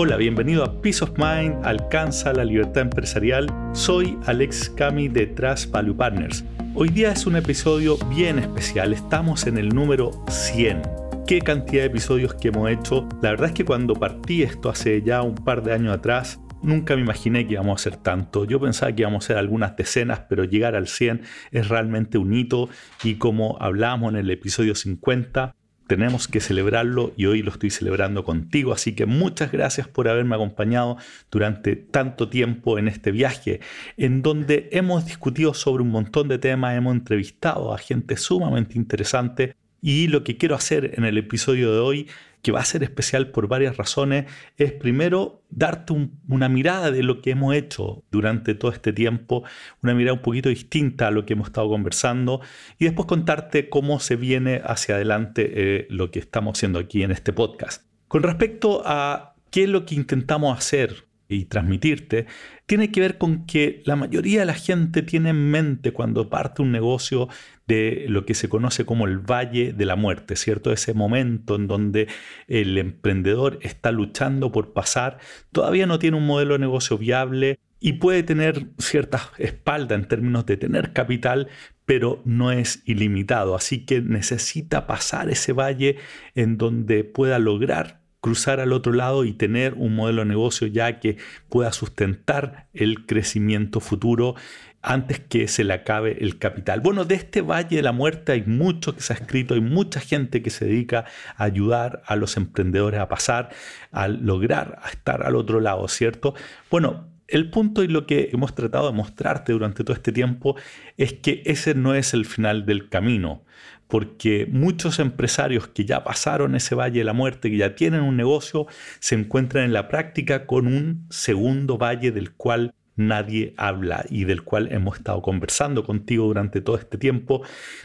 [0.00, 3.52] Hola, bienvenido a Peace of Mind, alcanza la libertad empresarial.
[3.72, 6.44] Soy Alex Cami de Trust Value Partners.
[6.76, 10.82] Hoy día es un episodio bien especial, estamos en el número 100.
[11.26, 13.08] Qué cantidad de episodios que hemos hecho.
[13.22, 16.96] La verdad es que cuando partí esto hace ya un par de años atrás, Nunca
[16.96, 18.44] me imaginé que íbamos a hacer tanto.
[18.44, 22.34] Yo pensaba que íbamos a hacer algunas decenas, pero llegar al 100 es realmente un
[22.34, 22.68] hito
[23.04, 25.54] y como hablábamos en el episodio 50,
[25.88, 28.72] tenemos que celebrarlo y hoy lo estoy celebrando contigo.
[28.72, 30.98] Así que muchas gracias por haberme acompañado
[31.30, 33.60] durante tanto tiempo en este viaje,
[33.96, 39.56] en donde hemos discutido sobre un montón de temas, hemos entrevistado a gente sumamente interesante
[39.80, 42.08] y lo que quiero hacer en el episodio de hoy
[42.42, 45.94] que va a ser especial por varias razones, es primero darte
[46.28, 49.44] una mirada de lo que hemos hecho durante todo este tiempo,
[49.82, 52.40] una mirada un poquito distinta a lo que hemos estado conversando,
[52.78, 57.10] y después contarte cómo se viene hacia adelante eh, lo que estamos haciendo aquí en
[57.10, 57.84] este podcast.
[58.06, 62.26] Con respecto a qué es lo que intentamos hacer y transmitirte,
[62.66, 66.62] tiene que ver con que la mayoría de la gente tiene en mente cuando parte
[66.62, 67.28] un negocio
[67.68, 70.72] de lo que se conoce como el Valle de la Muerte, ¿cierto?
[70.72, 72.08] Ese momento en donde
[72.48, 75.18] el emprendedor está luchando por pasar,
[75.52, 80.46] todavía no tiene un modelo de negocio viable y puede tener cierta espalda en términos
[80.46, 81.48] de tener capital,
[81.84, 83.54] pero no es ilimitado.
[83.54, 85.96] Así que necesita pasar ese valle
[86.34, 91.00] en donde pueda lograr cruzar al otro lado y tener un modelo de negocio ya
[91.00, 91.16] que
[91.48, 94.34] pueda sustentar el crecimiento futuro
[94.80, 96.80] antes que se le acabe el capital.
[96.80, 100.00] Bueno, de este Valle de la Muerte hay mucho que se ha escrito, hay mucha
[100.00, 101.04] gente que se dedica
[101.36, 103.50] a ayudar a los emprendedores a pasar,
[103.90, 106.34] a lograr, a estar al otro lado, ¿cierto?
[106.70, 110.56] Bueno, el punto y lo que hemos tratado de mostrarte durante todo este tiempo
[110.96, 113.44] es que ese no es el final del camino
[113.88, 118.16] porque muchos empresarios que ya pasaron ese valle de la muerte, que ya tienen un
[118.16, 118.66] negocio,
[119.00, 124.42] se encuentran en la práctica con un segundo valle del cual nadie habla y del
[124.42, 127.42] cual hemos estado conversando contigo durante todo este tiempo.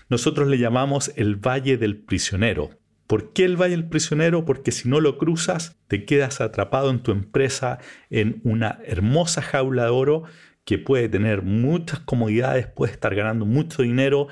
[0.10, 2.72] Nosotros le llamamos el Valle del Prisionero.
[3.08, 4.44] ¿Por qué el Valle del Prisionero?
[4.44, 7.78] Porque si no lo cruzas, te quedas atrapado en tu empresa
[8.10, 10.24] en una hermosa jaula de oro
[10.66, 14.28] que puede tener muchas comodidades, puede estar ganando mucho dinero,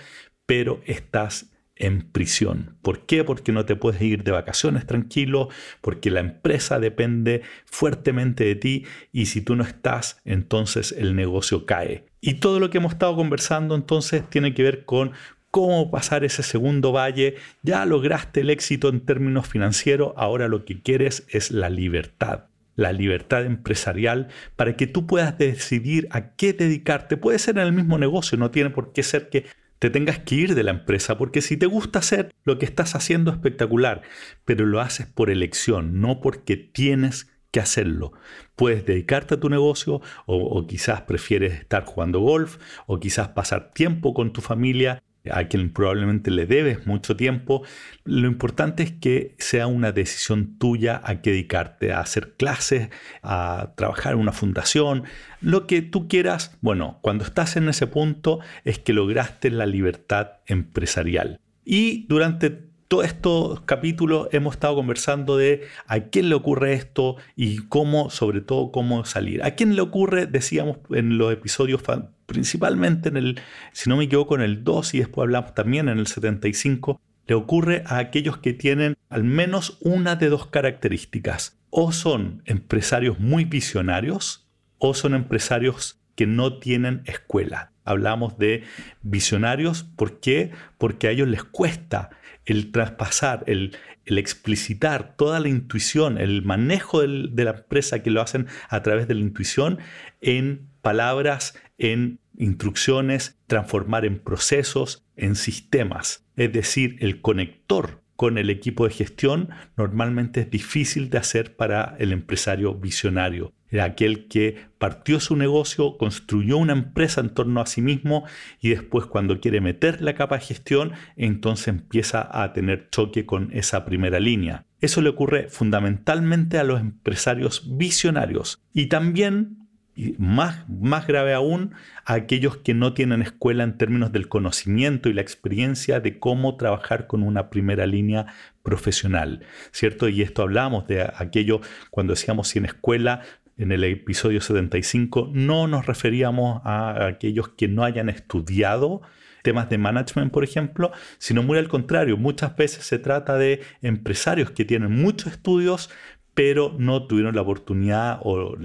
[0.45, 1.50] pero estás
[1.81, 2.77] en prisión.
[2.81, 3.23] ¿Por qué?
[3.23, 5.49] Porque no te puedes ir de vacaciones tranquilo,
[5.81, 11.65] porque la empresa depende fuertemente de ti y si tú no estás, entonces el negocio
[11.65, 12.05] cae.
[12.21, 15.11] Y todo lo que hemos estado conversando entonces tiene que ver con
[15.49, 17.35] cómo pasar ese segundo valle.
[17.63, 22.93] Ya lograste el éxito en términos financieros, ahora lo que quieres es la libertad la
[22.93, 27.17] libertad empresarial para que tú puedas decidir a qué dedicarte.
[27.17, 29.45] Puede ser en el mismo negocio, no tiene por qué ser que
[29.81, 32.93] te tengas que ir de la empresa, porque si te gusta hacer lo que estás
[32.93, 34.03] haciendo espectacular,
[34.45, 38.13] pero lo haces por elección, no porque tienes que hacerlo.
[38.55, 39.95] Puedes dedicarte a tu negocio
[40.27, 45.43] o, o, quizás prefieres estar jugando golf o quizás pasar tiempo con tu familia a
[45.45, 47.63] quien probablemente le debes mucho tiempo,
[48.03, 52.89] lo importante es que sea una decisión tuya a que dedicarte, a hacer clases,
[53.21, 55.03] a trabajar en una fundación,
[55.41, 56.57] lo que tú quieras.
[56.61, 61.39] Bueno, cuando estás en ese punto es que lograste la libertad empresarial.
[61.63, 67.59] Y durante todos estos capítulos hemos estado conversando de a quién le ocurre esto y
[67.69, 69.45] cómo, sobre todo, cómo salir.
[69.45, 70.25] ¿A quién le ocurre?
[70.25, 71.81] Decíamos en los episodios
[72.25, 73.39] principalmente en el,
[73.71, 77.35] si no me equivoco, en el 2 y después hablamos también en el 75, le
[77.35, 81.61] ocurre a aquellos que tienen al menos una de dos características.
[81.69, 87.71] O son empresarios muy visionarios o son empresarios que no tienen escuela.
[87.83, 88.63] Hablamos de
[89.01, 90.51] visionarios, ¿por qué?
[90.77, 92.11] Porque a ellos les cuesta
[92.45, 98.45] el traspasar, el, explicitar toda la intuición, el manejo de la empresa que lo hacen
[98.69, 99.79] a través de la intuición
[100.21, 106.27] en palabras, en instrucciones, transformar en procesos, en sistemas.
[106.35, 111.95] Es decir, el conector con el equipo de gestión normalmente es difícil de hacer para
[111.97, 113.55] el empresario visionario.
[113.71, 118.25] Era aquel que partió su negocio, construyó una empresa en torno a sí mismo
[118.59, 123.49] y después cuando quiere meter la capa de gestión, entonces empieza a tener choque con
[123.53, 124.65] esa primera línea.
[124.81, 129.61] Eso le ocurre fundamentalmente a los empresarios visionarios y también
[129.93, 131.73] y más, más grave aún,
[132.05, 136.55] a aquellos que no tienen escuela en términos del conocimiento y la experiencia de cómo
[136.55, 138.27] trabajar con una primera línea
[138.63, 140.07] profesional, ¿cierto?
[140.07, 143.21] Y esto hablamos de aquello cuando decíamos sin escuela,
[143.57, 149.01] en el episodio 75, no nos referíamos a aquellos que no hayan estudiado
[149.43, 154.51] temas de management, por ejemplo, sino muy al contrario, muchas veces se trata de empresarios
[154.51, 155.89] que tienen muchos estudios,
[156.33, 158.55] pero no tuvieron la oportunidad o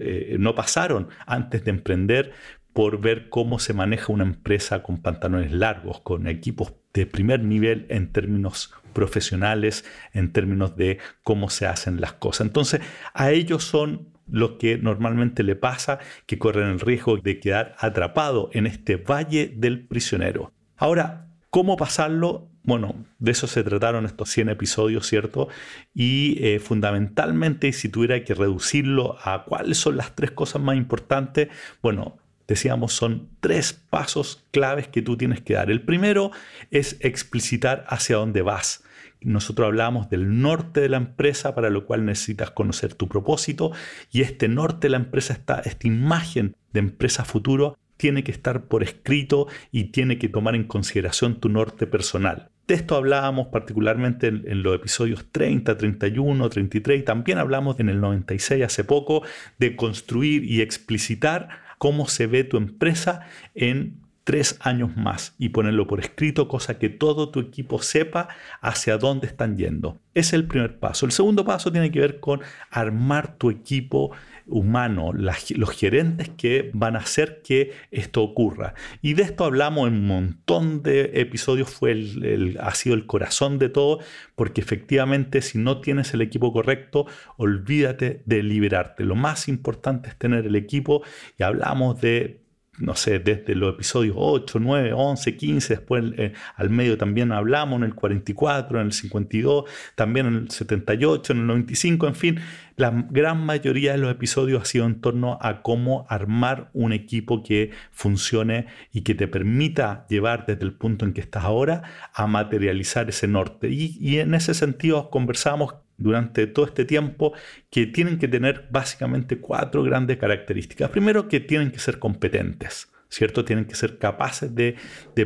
[0.00, 2.32] eh, no pasaron antes de emprender
[2.72, 7.86] por ver cómo se maneja una empresa con pantalones largos, con equipos de primer nivel
[7.90, 12.46] en términos profesionales, en términos de cómo se hacen las cosas.
[12.46, 12.80] Entonces,
[13.14, 18.50] a ellos son lo que normalmente le pasa, que corren el riesgo de quedar atrapado
[18.52, 20.52] en este valle del prisionero.
[20.76, 22.48] Ahora, ¿cómo pasarlo?
[22.64, 25.48] Bueno, de eso se trataron estos 100 episodios, ¿cierto?
[25.94, 31.48] Y eh, fundamentalmente, si tuviera que reducirlo a cuáles son las tres cosas más importantes,
[31.82, 32.16] bueno,
[32.48, 35.70] decíamos, son tres pasos claves que tú tienes que dar.
[35.70, 36.30] El primero
[36.70, 38.82] es explicitar hacia dónde vas.
[39.24, 43.72] Nosotros hablamos del norte de la empresa, para lo cual necesitas conocer tu propósito,
[44.10, 48.64] y este norte de la empresa, está, esta imagen de empresa futuro, tiene que estar
[48.64, 52.50] por escrito y tiene que tomar en consideración tu norte personal.
[52.66, 57.88] De esto hablábamos particularmente en, en, los episodios 30, 31, 33 y también hablamos en
[57.88, 59.22] el 96 hace poco
[59.58, 61.48] de construir y explicitar
[61.78, 66.88] cómo se ve tu empresa en tres años más y ponerlo por escrito, cosa que
[66.88, 68.28] todo tu equipo sepa
[68.60, 69.98] hacia dónde están yendo.
[70.14, 71.06] Es el primer paso.
[71.06, 72.40] El segundo paso tiene que ver con
[72.70, 74.12] armar tu equipo
[74.46, 78.74] humano, los gerentes que van a hacer que esto ocurra.
[79.00, 83.58] Y de esto hablamos en un montón de episodios, fue el, ha sido el corazón
[83.58, 84.00] de todo,
[84.34, 89.04] porque efectivamente si no tienes el equipo correcto, olvídate de liberarte.
[89.04, 91.02] Lo más importante es tener el equipo
[91.38, 92.41] y hablamos de
[92.82, 97.78] no sé, desde los episodios 8, 9, 11, 15, después eh, al medio también hablamos
[97.78, 99.64] en el 44, en el 52,
[99.94, 102.40] también en el 78, en el 95, en fin,
[102.76, 107.42] la gran mayoría de los episodios ha sido en torno a cómo armar un equipo
[107.42, 111.82] que funcione y que te permita llevar desde el punto en que estás ahora
[112.12, 113.68] a materializar ese norte.
[113.68, 117.32] Y, y en ese sentido conversamos durante todo este tiempo
[117.70, 120.90] que tienen que tener básicamente cuatro grandes características.
[120.90, 122.88] Primero, que tienen que ser competentes.
[123.08, 123.44] ¿Cierto?
[123.44, 124.76] Tienen que ser capaces de,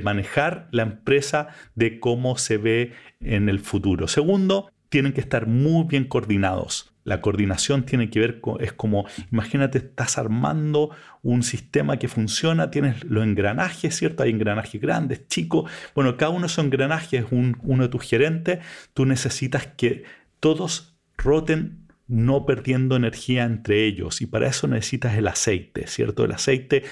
[0.02, 4.08] manejar la empresa de cómo se ve en el futuro.
[4.08, 6.92] Segundo, tienen que estar muy bien coordinados.
[7.04, 10.90] La coordinación tiene que ver con, es como, imagínate, estás armando
[11.22, 14.24] un sistema que funciona, tienes los engranajes, ¿cierto?
[14.24, 15.70] Hay engranajes grandes, chicos.
[15.94, 18.58] Bueno, cada uno de esos engranajes es uno de tus gerentes.
[18.92, 20.02] Tú necesitas que
[20.46, 26.24] todos roten no perdiendo energía entre ellos y para eso necesitas el aceite, ¿cierto?
[26.24, 26.84] El aceite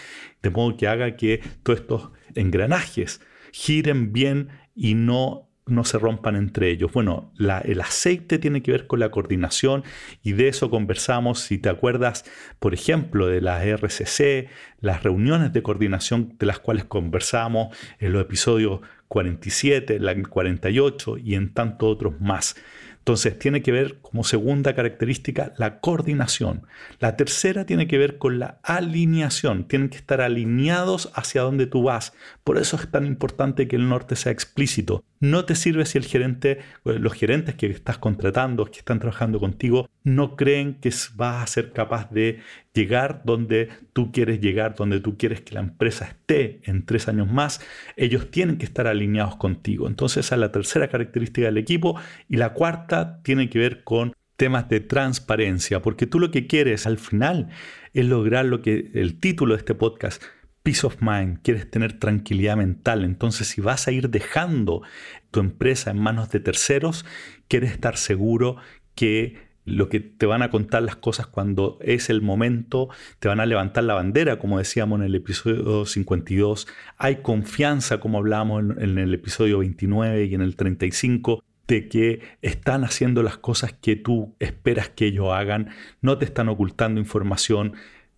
[0.42, 3.20] de modo que haga que todos estos engranajes
[3.52, 6.92] giren bien y no no se rompan entre ellos.
[6.92, 9.84] Bueno, el aceite tiene que ver con la coordinación
[10.22, 12.24] y de eso conversamos, si te acuerdas,
[12.58, 18.20] por ejemplo, de las RCC, las reuniones de coordinación de las cuales conversamos en los
[18.20, 22.56] episodios 47, 48 y en tantos otros más.
[23.04, 26.66] Entonces tiene que ver como segunda característica la coordinación.
[27.00, 29.68] La tercera tiene que ver con la alineación.
[29.68, 32.14] Tienen que estar alineados hacia donde tú vas.
[32.44, 35.04] Por eso es tan importante que el norte sea explícito.
[35.20, 39.86] No te sirve si el gerente, los gerentes que estás contratando, que están trabajando contigo,
[40.02, 42.40] no creen que vas a ser capaz de
[42.74, 47.30] llegar donde tú quieres llegar, donde tú quieres que la empresa esté en tres años
[47.30, 47.60] más.
[47.96, 49.86] Ellos tienen que estar alineados contigo.
[49.86, 51.98] Entonces esa es la tercera característica del equipo.
[52.28, 56.86] Y la cuarta tiene que ver con temas de transparencia, porque tú lo que quieres
[56.86, 57.50] al final
[57.92, 60.22] es lograr lo que el título de este podcast
[60.64, 63.04] peace of mind, quieres tener tranquilidad mental.
[63.04, 64.82] Entonces, si vas a ir dejando
[65.30, 67.04] tu empresa en manos de terceros,
[67.48, 68.56] quieres estar seguro
[68.94, 73.40] que lo que te van a contar las cosas cuando es el momento, te van
[73.40, 76.66] a levantar la bandera, como decíamos en el episodio 52.
[76.98, 82.84] Hay confianza, como hablábamos en, el episodio 29 y en el 35 de que están
[82.84, 85.70] haciendo las cosas que tú esperas que ellos hagan,
[86.02, 87.74] no te están ocultando información,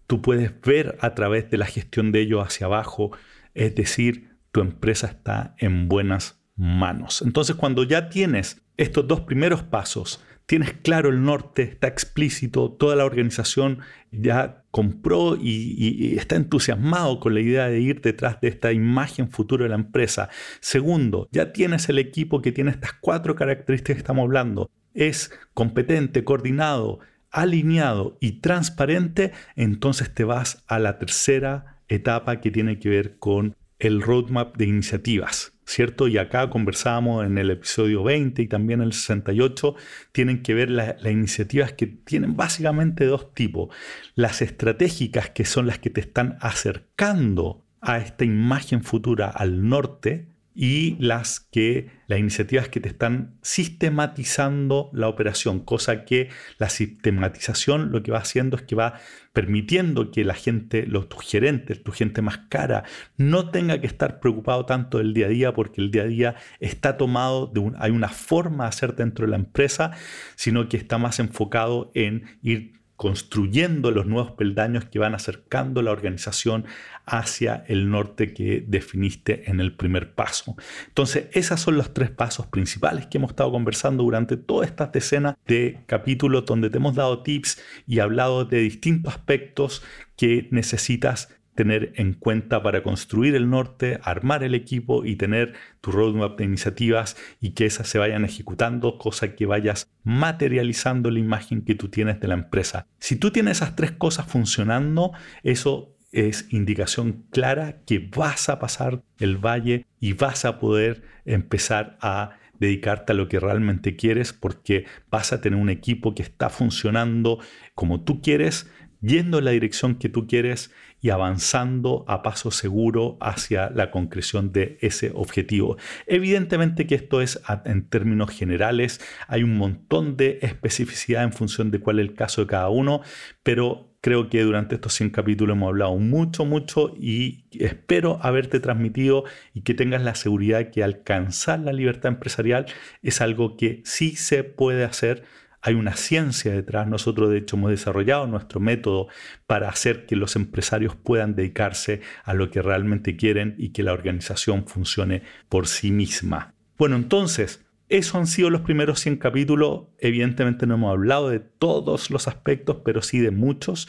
[0.09, 3.13] tú puedes ver a través de la gestión de ellos hacia abajo,
[3.55, 7.23] es decir, tu empresa está en buenas manos.
[7.23, 12.97] Entonces, cuando ya tienes estos dos primeros pasos, tienes claro el norte, está explícito, toda
[12.97, 13.81] la organización
[14.13, 19.65] ya compró y, está entusiasmado con la idea de ir detrás de esta imagen futura
[19.65, 20.31] de la empresa.
[20.61, 24.71] Segundo, ya tienes el equipo que tiene estas cuatro características que estamos hablando.
[24.95, 27.01] Es competente, coordinado,
[27.31, 33.57] alineado y transparente, entonces te vas a la tercera etapa que tiene que ver con
[33.79, 35.56] el roadmap de iniciativas.
[35.67, 36.09] ¿Cierto?
[36.09, 39.75] Y acá conversábamos en el episodio 20 y también el 68,
[40.13, 43.75] tienen que ver las iniciativas que tienen básicamente dos tipos.
[44.15, 50.29] Las estratégicas, que son las que te están acercando a esta imagen futura al norte,
[50.59, 57.93] y las que las iniciativas que te están sistematizando la operación, cosa que la sistematización
[57.93, 58.95] lo que va haciendo es que va
[59.35, 62.85] permitiendo que la gente, los tus gerentes, tu gente más cara,
[63.19, 66.35] no tenga que estar preocupado tanto del día a día porque el día a día
[66.59, 69.91] está tomado de un, hay una forma de hacer dentro de la empresa,
[70.37, 75.93] sino que está más enfocado en ir construyendo los nuevos peldaños que van acercando la
[75.93, 76.65] organización
[77.05, 80.57] hacia el norte que definiste en el primer paso.
[80.89, 85.39] Entonces, esos son los tres pasos principales que hemos estado conversando durante toda esta decena
[85.47, 89.83] de capítulos donde te hemos dado tips y hablado de distintos aspectos
[90.17, 95.91] que necesitas tener en cuenta para construir el norte, armar el equipo y tener tu
[95.91, 101.63] roadmap de iniciativas y que esas se vayan ejecutando, cosa que vayas materializando la imagen
[101.63, 102.87] que tú tienes de la empresa.
[103.01, 109.03] Si tú tienes esas tres cosas funcionando, eso es indicación clara que vas a pasar
[109.19, 114.87] el valle y vas a poder empezar a dedicarte a lo que realmente quieres porque
[115.11, 117.39] vas a tener un equipo que está funcionando
[117.75, 118.71] como tú quieres,
[119.07, 124.53] yendo en la dirección que tú quieres y avanzando a paso seguro hacia la concreción
[124.53, 125.77] de ese objetivo.
[126.07, 131.81] Evidentemente que esto es en términos generales, hay un montón de especificidad en función de
[131.81, 133.03] cuál es el caso de cada uno,
[133.43, 139.25] pero creo que durante estos 100 capítulos hemos hablado mucho, mucho y espero haberte transmitido
[139.53, 142.67] y que tengas la seguridad que alcanzar la libertad empresarial
[143.03, 145.25] es algo que sí se puede hacer
[145.63, 146.87] hay una ciencia detrás.
[146.87, 149.09] Nosotros de hecho hemos desarrollado nuestro método
[149.47, 153.93] para hacer que los empresarios puedan dedicarse a lo que realmente quieren y que la
[153.93, 156.55] organización funcione por sí misma.
[156.79, 159.85] Bueno, entonces, esos han sido los primeros 100 capítulos.
[159.99, 163.89] Evidentemente no hemos hablado de todos los aspectos, pero sí de muchos.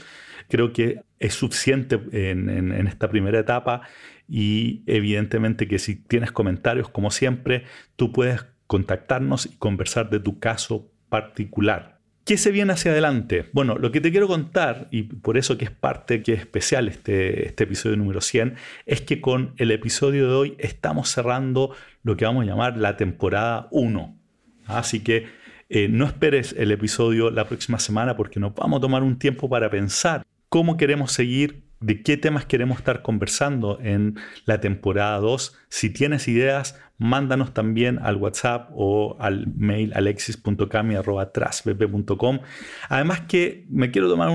[0.49, 3.81] Creo que es suficiente en, en, esta primera etapa
[4.27, 7.63] y evidentemente que si tienes comentarios, como siempre,
[7.95, 11.97] tú puedes contactarnos y conversar de tu caso particular.
[12.27, 13.45] ¿Qué se viene hacia adelante?
[13.53, 16.89] Bueno, lo que te quiero contar, y por eso que es parte que es especial
[16.89, 21.73] este, este episodio número 100, es que con el episodio de hoy estamos cerrando
[22.03, 24.17] lo que vamos a llamar la temporada 1.
[24.65, 25.27] Así que
[25.69, 29.49] eh, no esperes el episodio la próxima semana porque nos vamos a tomar un tiempo
[29.49, 35.55] para pensar cómo queremos seguir de qué temas queremos estar conversando en la temporada 2.
[35.69, 42.39] Si tienes ideas, mándanos también al WhatsApp o al mail alexis.cami.com.
[42.89, 44.29] Además que me quiero tomar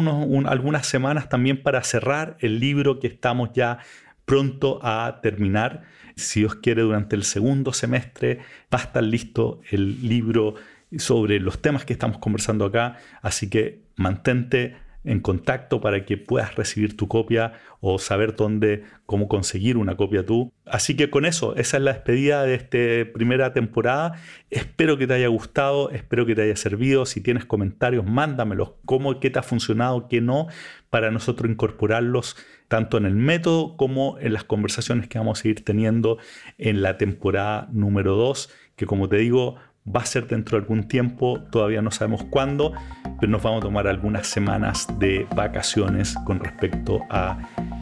[0.47, 3.81] algunas semanas también para cerrar el libro que estamos ya
[4.25, 5.83] pronto a terminar.
[6.17, 8.41] Si Dios quiere, durante el segundo semestre
[8.73, 10.55] va a estar listo el libro
[10.99, 12.99] sobre los temas que estamos conversando acá.
[13.23, 19.29] Así que mantente en contacto para que puedas recibir tu copia o saber dónde, cómo
[19.29, 20.53] conseguir una copia tú.
[20.65, 24.15] Así que con eso, esa es la despedida de esta primera temporada.
[24.51, 27.07] Espero que te haya gustado, espero que te haya servido.
[27.07, 28.73] Si tienes comentarios, mándamelos.
[28.85, 30.47] ¿Cómo, qué te ha funcionado, qué no?
[30.91, 32.37] Para nosotros incorporarlos
[32.69, 36.19] tanto en el método como en las conversaciones que vamos a ir teniendo
[36.57, 40.85] en la temporada número 2, que como te digo, va a ser dentro de algún
[40.85, 42.73] tiempo, todavía no sabemos cuándo,
[43.21, 47.39] pero nos vamos a tomar algunas semanas de vacaciones con respecto a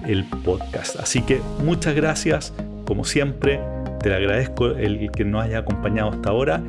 [0.07, 0.97] el podcast.
[0.97, 2.55] Así que muchas gracias,
[2.87, 3.61] como siempre,
[4.03, 6.63] te agradezco el que nos haya acompañado hasta ahora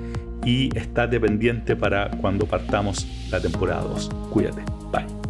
[0.43, 4.09] y estate pendiente para cuando partamos la temporada 2.
[4.31, 5.20] Cuídate, bye.